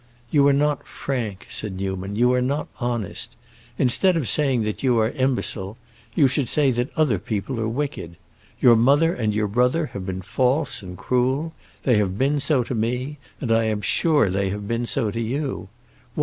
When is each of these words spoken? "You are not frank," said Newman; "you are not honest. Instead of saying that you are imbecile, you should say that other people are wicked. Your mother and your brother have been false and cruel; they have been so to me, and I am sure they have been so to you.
"You 0.31 0.47
are 0.47 0.51
not 0.51 0.87
frank," 0.87 1.45
said 1.51 1.75
Newman; 1.75 2.15
"you 2.15 2.33
are 2.33 2.41
not 2.41 2.67
honest. 2.79 3.35
Instead 3.77 4.17
of 4.17 4.27
saying 4.27 4.63
that 4.63 4.81
you 4.81 4.97
are 4.97 5.11
imbecile, 5.11 5.77
you 6.15 6.27
should 6.27 6.47
say 6.49 6.71
that 6.71 6.89
other 6.97 7.19
people 7.19 7.59
are 7.59 7.67
wicked. 7.67 8.17
Your 8.59 8.75
mother 8.75 9.13
and 9.13 9.35
your 9.35 9.47
brother 9.47 9.91
have 9.93 10.07
been 10.07 10.23
false 10.23 10.81
and 10.81 10.97
cruel; 10.97 11.53
they 11.83 11.97
have 11.97 12.17
been 12.17 12.39
so 12.39 12.63
to 12.63 12.73
me, 12.73 13.19
and 13.39 13.51
I 13.51 13.65
am 13.65 13.81
sure 13.81 14.31
they 14.31 14.49
have 14.49 14.67
been 14.67 14.87
so 14.87 15.11
to 15.11 15.21
you. 15.21 15.69